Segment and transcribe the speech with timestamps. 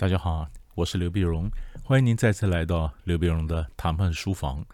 [0.00, 1.46] 大家好，我是刘碧荣，
[1.84, 4.64] 欢迎您再次来到刘碧荣的谈判书房。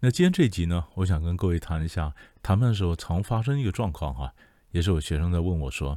[0.00, 2.12] 那今天这集呢，我想跟各位谈一下
[2.42, 4.34] 谈判的时候常发生一个状况哈，
[4.72, 5.96] 也是我学生在问我说，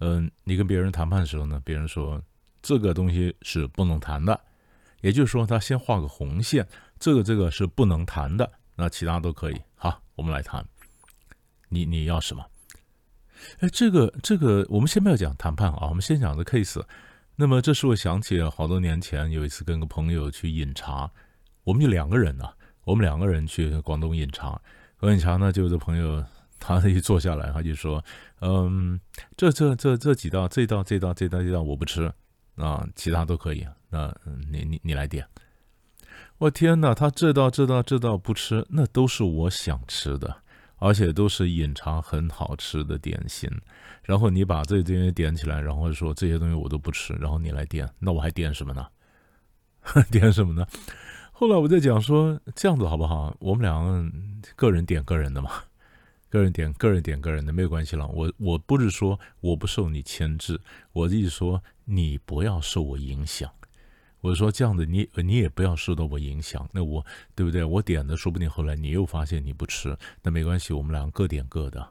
[0.00, 2.22] 嗯，你跟别人谈判的时候呢，别人说
[2.60, 4.38] 这个东西是不能谈的，
[5.00, 6.68] 也就是说他先画个红线，
[6.98, 9.58] 这个这个是不能谈的，那其他都可以。
[9.76, 10.62] 好，我们来谈，
[11.70, 12.44] 你你要什么？
[13.60, 16.84] 哎，这个这个，我们先不要讲谈判啊，我们先讲这 case。
[17.40, 21.10] 那么，这使我想起好多年前有一次跟个朋友去饮茶，
[21.64, 22.44] 我们就两个人呢，
[22.84, 24.60] 我们两个人去广东饮茶。
[24.94, 26.22] 喝饮茶呢，就这朋友
[26.58, 28.04] 他一坐下来，他就说
[28.42, 29.00] ：“嗯，
[29.38, 32.12] 这这这这几道，这道这道这道这道我不吃
[32.56, 33.66] 啊，其他都可以。
[33.88, 34.14] 那
[34.50, 35.26] 你你你来点。”
[36.36, 40.42] 我天哪，他这道这道这道不吃，那都是我想吃的。
[40.80, 43.48] 而且都是饮茶很好吃的点心，
[44.02, 48.88] 然后你把这些东西点起来，然后说这些东西我都不吃，然后你来点，那我还点什么呢？
[50.10, 50.66] 点什么呢？
[51.30, 53.36] 后来我在讲说这样子好不好？
[53.38, 54.10] 我们两个
[54.56, 55.50] 个人点个人的嘛，
[56.28, 58.06] 个人点个人点个人的没有关系了。
[58.08, 60.60] 我我不是说我不受你牵制，
[60.92, 63.50] 我的意思说你不要受我影响。
[64.20, 66.68] 我说这样子，你你也不要受到我影响。
[66.72, 67.04] 那我
[67.34, 67.64] 对不对？
[67.64, 71.88] 我点的，说不定后来你又发现你不吃，那没关系，我们两个各点各的，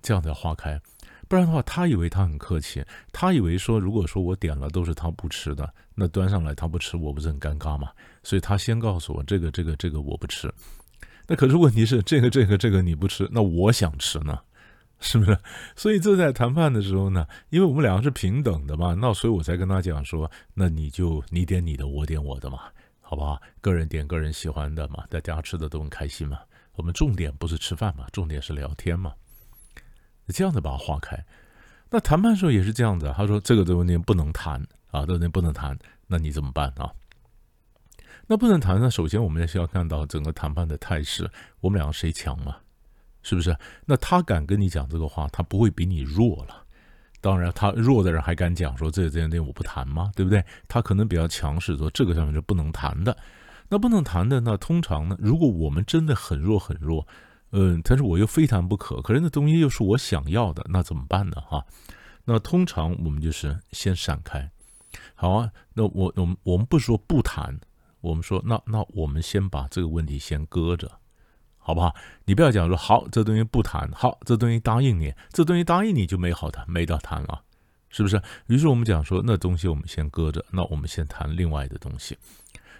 [0.00, 0.80] 这样才化开。
[1.26, 7.90] 不然的话，他以为他很客气，他以为说，如果说我点了都是他不吃的，那端上来他不吃，我不是很尴尬吗？
[8.22, 10.50] 所以他先告诉我这个这个这个我不吃。
[11.26, 14.38] 那可是问题是这个这个这个你不吃，那我想吃呢？
[15.00, 15.38] 是不是？
[15.76, 22.60] 所以这在谈判的时候呢，因为我们两个是平等的嘛，那所以我才跟他讲说，那你就你点你的，我点我的嘛，
[23.00, 23.40] 好不好？
[23.60, 26.38] 个人点个人喜欢的嘛，大家吃的都很开心嘛。
[26.74, 29.12] 我们重点不是吃饭嘛，重点是聊天嘛。
[30.28, 31.18] 这样子把它划开。
[31.90, 36.92] 那谈判时候也是这样子，他说这个东西不能谈啊，这个不能谈，那你怎么办啊？
[38.26, 38.90] 那不能谈那？
[38.90, 42.56] 首先我们需要看到整个谈判的态势，我们两个谁强嘛？
[43.22, 43.56] 是不是？
[43.84, 46.64] 那他敢跟你讲这个话，他不会比你弱了。
[47.20, 50.12] 当然，他弱的人还敢讲说这这件东西我不谈吗？
[50.14, 50.44] 对不对？
[50.68, 53.16] 他可能比较强势，说这个上面是不能谈的。
[53.68, 57.06] 那不能谈的，那通常呢，如果我们真的很弱很弱，
[57.50, 61.36] 嗯，但是我又非谈不可，可是那东西又是我想要的，那怎么办呢？
[61.46, 61.66] 哈，
[62.24, 64.50] 那通常我们就是先闪开。
[65.14, 67.58] 好啊，那我我们我们不说不谈，
[68.00, 70.97] 我们说那那我们先把这个问题先搁着。
[71.68, 71.94] 好不好？
[72.24, 73.86] 你不要讲说好，这东西不谈。
[73.92, 77.42] 好，这东西答应你，这东西答应你就没好谈，没得谈了，
[77.90, 78.18] 是不是？
[78.46, 82.16] 于是我们讲说，那东西我们先搁着，那我们先谈另外的东西。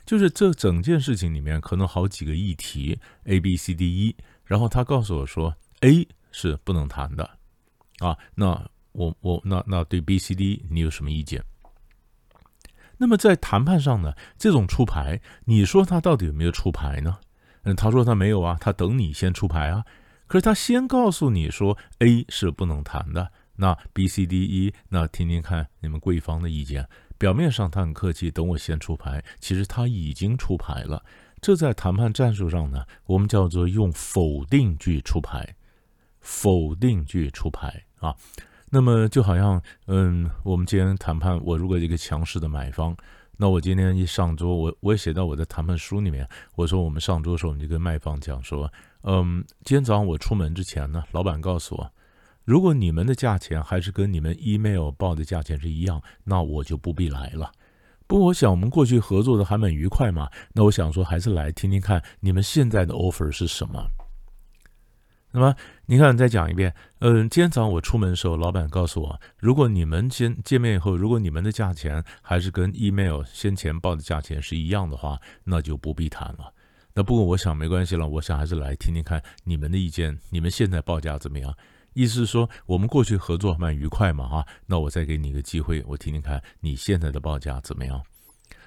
[0.06, 4.16] 就是这整件事情里面可能好几个议题，A、B、C、D、E，
[4.46, 7.28] 然后他告诉我说 A 是不能谈的
[7.98, 8.16] 啊。
[8.34, 11.44] 那我我那那对 B、C、D 你有什么意见？
[12.96, 17.18] 那么在谈判上呢，这种出牌，你说他到底有没有出牌呢？
[17.74, 19.84] 他说他没有啊，他等你先出牌啊。
[20.26, 26.86] 可是他先告诉你说 A 是不能谈的，那 B、C、D、E，那听听看你们贵方的意见。
[27.16, 31.02] 表面上他很客气，等我先出牌，其实他已经出牌了。
[31.40, 35.54] 这在谈判战术上呢，我们叫做用否定句出牌，
[36.20, 38.14] 否定句出牌啊。
[38.70, 42.96] 那么就好像，嗯，我们今天谈判，我如果一个强势的买方。
[43.40, 46.28] 那我今天一上桌，我我也写到我的谈判书里面。
[46.56, 48.70] 我说我们上桌的时候，我们就跟卖方讲说，
[49.04, 51.88] 嗯，今天早上我出门之前呢，老板告诉我，
[52.44, 57.52] 如果你们的价钱还是跟你们 email 报的价钱是一样，那我就不必来了。
[58.08, 63.88] 不过我想我们过去合作的还蛮愉快嘛，那我想说还是来听听看你们现在的 offer 是什么。
[65.30, 65.54] 那么，
[65.86, 66.74] 你看，再讲一遍。
[67.00, 76.52] 嗯，今天早上我出门的时候，老板告诉我，如果你们先见面以后，如果你们的价钱还是跟 email 先前报的价钱是一样的话，那就不必谈了。
[76.94, 81.54] 那不过我想没关系了，我想还是来听听看你们的意见，你们现在报价怎么样？
[81.92, 84.46] 意思是说，我们过去合作蛮愉快嘛，哈。
[84.66, 88.02] 那我再给你一个机会，我听听看你现在的报价怎么样？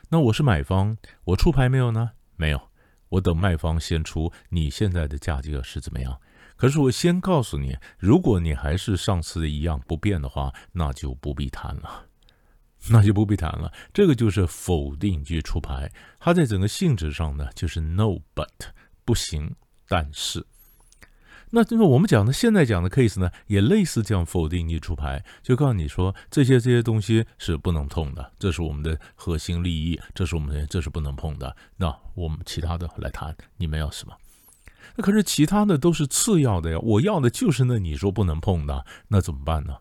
[0.09, 2.12] 那我是买方，我出牌没有呢？
[2.35, 2.62] 没有，
[3.09, 6.19] 我等卖方先出，你现在的价格是怎么样？
[6.61, 12.05] 可是我先告诉你，如果你还是上次的一样不变的话，那就不必谈了，
[12.91, 13.73] 那就不必谈了。
[13.91, 18.47] 这个就是否定句出牌，它在整个性质上呢，就是 no but
[19.03, 19.55] 不行，
[19.87, 20.45] 但是。
[21.49, 31.55] 那这个我们讲的现在讲的 case 呢，也类似这样否定句出牌，就告诉你说这些这些东西是不能碰的，这是我们的核心利益，这是我们的这是不能碰的。
[31.77, 34.13] 那我们其他的来谈，你们要什么？
[34.95, 39.78] 那可是其他的都是次要的呀，我要的就是那你说不能碰的，那怎么办呢？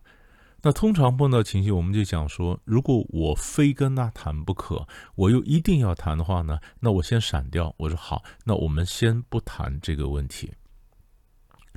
[0.63, 7.73] 那通常碰到情绪，我们就讲说，如果我非跟他谈不可，我又一定要谈的话呢，那我先闪掉。
[7.77, 10.51] 我说好，那我们先不谈这个问题。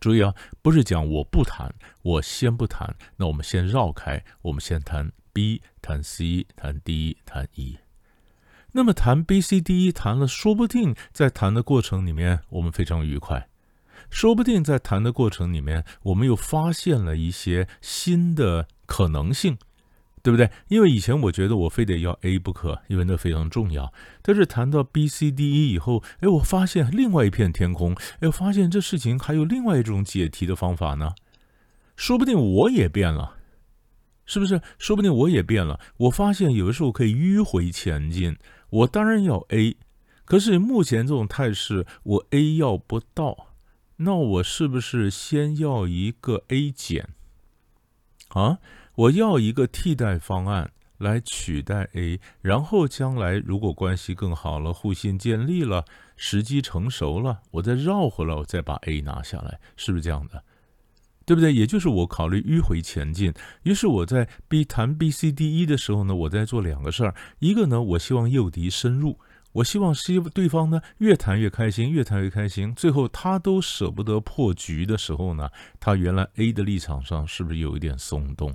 [0.03, 2.95] 注意啊，不是讲我不谈，我先不谈。
[3.17, 7.79] 那我们先绕开，我们先谈 B，谈 C，谈 D，谈 E。
[8.77, 13.49] 那么谈 B、C、D、E 谈了，说不定在谈的过程里面，我们非常愉快。
[14.11, 19.57] 说不定在谈的过程里面，我们又发现了一些新的可能性，
[20.25, 20.51] 对不对？
[20.67, 23.93] 因为以前我觉得我非得要 A 不可，因为那非常重要。
[24.23, 31.13] 但是谈到 B、C、D、E 以后，哎，我发现另外一片天空，哎，发现这事情还有另外一种解题的方法呢。
[31.95, 33.37] 说不定我也变了，
[34.27, 34.61] 是不是？
[34.79, 35.79] 说不定我也变了。
[35.97, 38.37] 我发现有的时候可以迂回前进。
[38.75, 39.77] 我当然要 A，
[40.25, 43.49] 可是目前这种态势，我 A 要不到。
[43.99, 47.11] 那我是不是先要一个 A 减
[48.31, 48.59] 啊？
[48.97, 55.85] 我要一个替代方案来取代 A，然后将来如果关系更好了，互信建立了，
[56.17, 60.43] 时机成熟了，我再绕回来，我再把 A 拿下来，是不是这样的？
[61.25, 61.53] 对不对？
[61.53, 63.33] 也就是我考虑迂回前进。
[63.63, 69.19] 于是我在 B 谈 B、C、D、E 的时候呢，我在做两个事儿，一个呢，我希望诱敌深入。
[69.53, 75.49] 我希望希对方呢越谈越开心，越谈越开心，最后他都舍不得破局的时候呢，
[75.79, 78.53] 他原来 A 的立场上是不是有一点松动？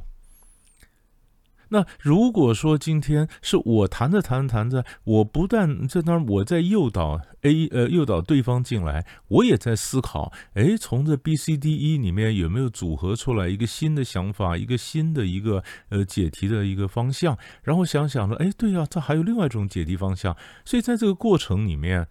[1.70, 17.38] 那如果说今天是我谈着谈着谈着，我不但在那儿我在诱导 A 呃诱导对方进来，我也在思考，哎，从这 B C D E 里面有没有组合出来一个新的想法，一个新的一个呃解题的一个方向？
[17.64, 20.36] 然后想想着，哎，对呀，这还有另外一种解题方向。
[20.66, 22.08] 所以在这个过程里面，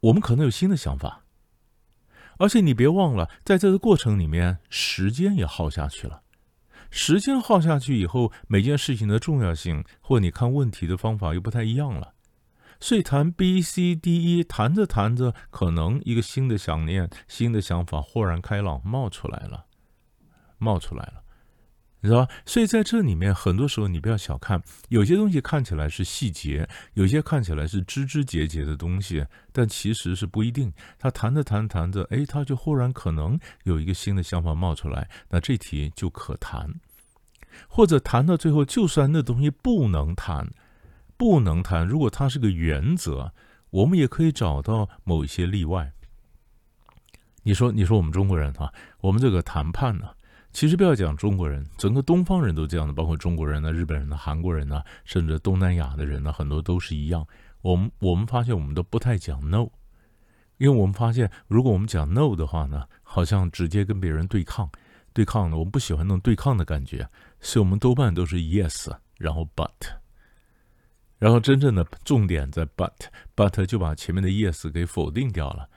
[0.00, 1.24] 我们可能有新的想法，
[2.38, 6.22] 而且你别忘了，在这个过程里面，时间也耗下去了。
[6.90, 12.14] 时间耗下去以后，每件事情的重要性或你看问题的方法又不太一样了。
[12.78, 19.64] 所以谈 B、C、D、E，谈着谈着，可能一个新的想念、新的想法豁然开朗冒出来了，
[20.58, 21.22] 冒出来了，
[22.00, 22.32] 你知道吧？
[22.44, 30.72] 所以在这里面，很多时候你不要小看，有些东西看起来是细节，有些看起来是枝枝节节的东西，但其实是不一定。
[30.98, 36.70] 他谈着谈着谈着，哎，他就忽然可能有一个新的想法冒出来，那这题就可谈。
[37.66, 40.46] 或者谈到最后，就算那东西不能谈，
[41.16, 43.32] 不能谈，如果它是个原则，
[43.70, 45.90] 我们也可以找到某一些例外。
[47.42, 50.10] 你说，你说我们中国人啊，我们这个谈判呢，
[50.56, 57.26] 其实不要讲中国人，整个东方人都这样的，包括中国人呢、日本人呢、韩国人呢，甚至东南亚的人呢，很多都是一样。
[57.60, 59.68] 我们我们发现，我们都不太讲 no，
[60.56, 64.70] 因为我们发现，如果我们讲 no 的话呢，好像直接跟别人对抗。
[65.12, 67.06] 对抗的，我们不喜欢那种对抗的感觉，
[67.38, 69.68] 所以我们多半都是 yes，然后 but，
[71.18, 75.68] 然后真正的重点在 but，but 就把前面的 yes 给否定掉了。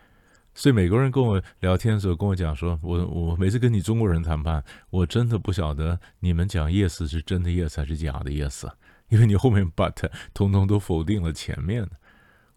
[0.60, 8.70] 所以美国人跟我聊天的时候跟我讲说，我我每次跟你中国人谈判，我真的不晓得你们讲 yes 是真的 yes 还是假的 yes，
[9.08, 11.90] 因为你后面 but 通通都否定了前面。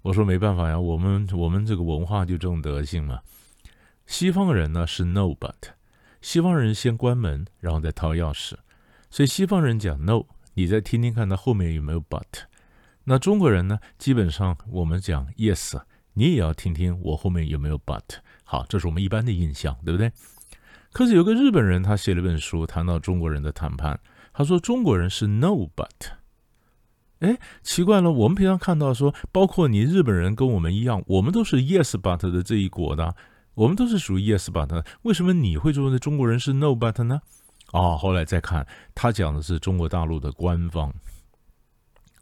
[0.00, 3.20] 我说没办法呀，我们我们这个文化就这种德性嘛。
[4.04, 5.54] 西方人呢是 no but。
[6.20, 8.54] 西方人先关门，然后再掏钥匙，
[9.10, 12.24] 所以西方人讲 no，你再听听看，他后面有没有 but。
[13.04, 13.78] 那中国人呢？
[13.96, 15.80] 基本上我们讲 yes，
[16.14, 18.02] 你也要听听我后面有没有 but。
[18.44, 20.12] 好，这是我们一般的印象，对不对？
[20.92, 23.98] 可是有个日本人，他写了一本书，谈到中国人的谈判，
[24.32, 25.88] 他说中国人是 no but。
[27.20, 33.14] 哎，奇怪了，我们平常看到说，包括你日本人跟我们一样，我们都是 yes but 的这一国的。
[33.54, 37.20] 我们都是属于 yes but，为什么你会说的中国人是 no but 呢？
[37.72, 40.92] 哦，后来再看，他讲的是中国大陆的官方，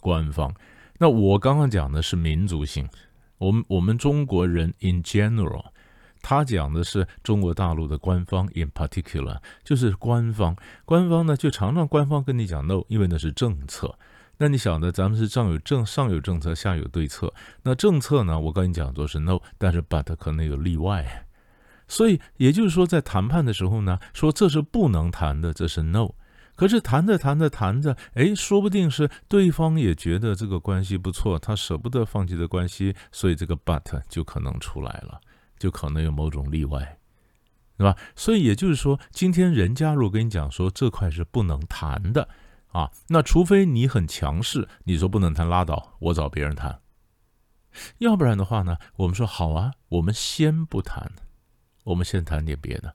[0.00, 0.54] 官方。
[0.98, 2.88] 那我刚刚讲的是民族性，
[3.40, 5.64] 我们我们中国人 in general，
[6.20, 10.54] 他讲的是中国大陆的官方 in particular，就是官方。
[10.84, 13.98] 官方呢，就常常官方跟你讲 no，因为那是政策。
[14.36, 17.32] 那你晓得，咱们是上有政上有政策，下有对策。
[17.62, 18.38] 那政策呢？
[18.38, 21.26] 我跟你讲，都是 no，但是 but 可能有例外。
[21.88, 26.10] 所以也就是说，在谈判的时候呢，说这是不能谈的，这是 no。
[26.60, 35.18] 可是谈着谈着谈着，哎，说不定是对方也觉得这个关系不错，他舍不得放弃的关系，所以这个 but 就可能出来了，
[35.58, 36.98] 就可能有某种例外，
[37.78, 37.96] 对吧？
[38.14, 42.28] 所以也就是说，今天人家如果跟你讲说这块是不能谈的。
[42.72, 46.78] 啊，那除非你很强势，你说不能谈拉倒，我找别人谈。
[48.00, 51.10] 要不然的话呢，我们说好啊，我们先不谈，
[51.84, 52.94] 我们先谈点别的。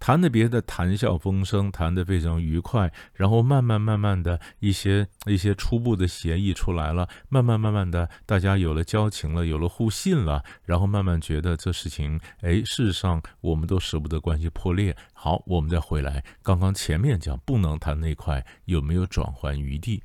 [0.00, 14.96] 谈的别的谈笑风生，谈得非常愉快，然后慢慢慢慢的一些一些初步的协议出来了，慢慢慢慢的大家有了交情了，有了互信了，然后慢慢觉得这事情，哎，事实上我们都舍不得关系破裂。
[15.12, 20.02] 好，我们再回来，刚刚前面讲不能谈那块有没有转换余地？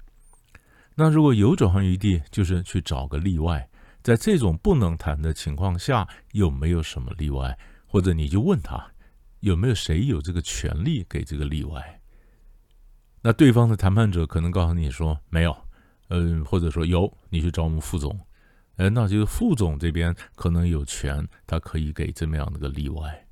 [0.96, 3.68] 那如果有转换余地，就是去找个例外。
[4.04, 7.58] 在这种不能谈的情况下，有没有什么例外？
[7.88, 8.92] 或者你就问他，
[9.46, 12.02] 有没有谁有这个权利给这个例外？
[13.22, 15.56] 那对方的谈判者可能告诉你说没有，
[16.10, 18.20] 嗯，或者说有，你去找我们副总，
[18.78, 23.28] 哎，那就是副总这边可能有权，他可以给这么样的个例外。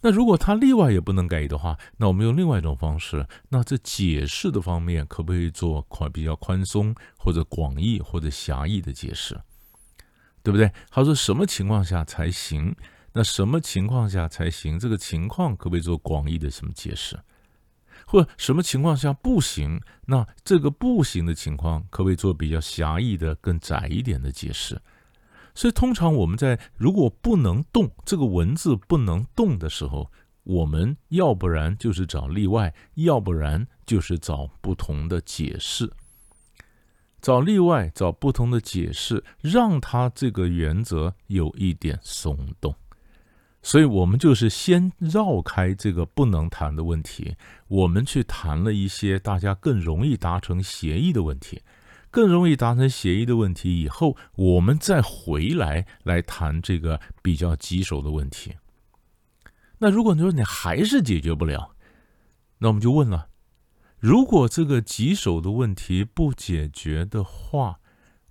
[0.00, 9.38] 那如果他例外也不能给的话，那我们用另外一种方式，那这解释的方面可不可以做宽比较宽松，或者广义或者狭义的解释？
[10.42, 10.72] 对不对？
[10.90, 12.74] 他说什么情况下才行？
[13.12, 14.78] 那什么情况下才行？
[14.78, 17.18] 这个情况可不可以做广义的什么解释？
[18.06, 19.80] 或什么情况下不行？
[20.06, 24.80] 那这个不行的情况可不可以做比较狭义的、更窄一点的解释？
[25.54, 30.10] 所以通常我们在如果不能动这个文字不能动的时候，
[30.44, 35.92] 我们要不然就是找例外，要不然就是找不同的解释。
[37.20, 42.74] 找例外，找不同的解释，让他这个原则有一点松动。
[43.62, 47.36] 所以，我们就是先绕开这个不能谈的问题，
[47.68, 51.62] 我们去谈了一些大家更容易达成协议的问题，
[52.10, 58.54] 更容易达成协议的问题以后，我们再回来来谈这个比较棘手的问题。
[59.78, 61.76] 那如果你说你还是解决不了，
[62.58, 63.28] 那我们就问了。
[64.00, 67.78] 如果这个棘手的问题不解决的话，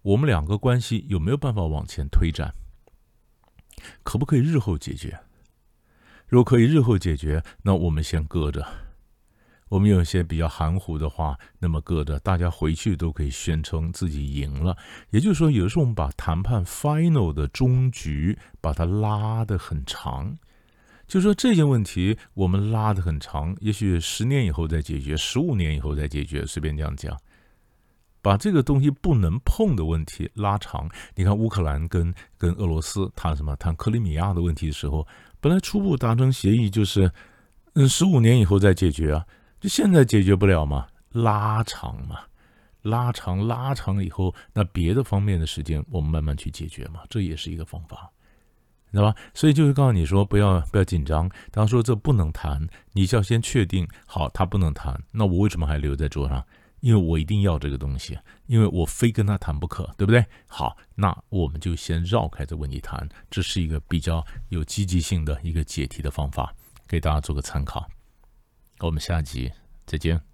[0.02, 2.54] 我们两个关系有没有办法往前推展？
[4.04, 5.20] 可不可以日后解决？
[6.28, 8.66] 如果可以日后解决，那我们先搁着。
[9.70, 14.76] 我们有些比较含糊的话，那么搁着，大家回去都可以宣称自己赢了。
[15.12, 20.38] 也就是说，有的时候我们把谈判 final 的终局把它拉得很长。
[21.08, 27.18] 就说这些问题，我们拉的很长，也许十年以后再解决，十五年以后再解决，随便这样讲，
[28.22, 30.90] 把这个东西不能碰的问题拉长。
[31.16, 33.56] 你看乌克兰跟跟俄罗斯谈什么？
[33.56, 35.08] 谈克里米亚的问题的时候，
[35.40, 37.12] 本来初步达成协议就是，
[37.74, 39.26] 嗯，十五年以后再解决啊，
[39.60, 42.20] 就现在解决不了嘛，拉长嘛，
[42.84, 48.12] 拉长拉长以后，那别的方面的时间我们慢慢去解决嘛，这也是一个方法。
[48.92, 49.16] 知道吧？
[49.34, 51.32] 所以就是告诉你说，不要不要紧张。
[51.50, 55.02] 他说这不能谈，你就要先确定好，他不能谈。
[55.12, 56.46] 那我为什么还留在桌上？
[56.82, 60.24] 因为我一定要这个东西，因为我非跟他谈不可，对不对？
[60.48, 63.08] 好，那我们就先绕开这问题谈。
[63.30, 66.54] 这是一个比较有积极性的一个解题的方法，
[66.88, 67.88] 给大家做个参考。
[68.80, 69.52] 我们下集
[69.86, 70.31] 再见。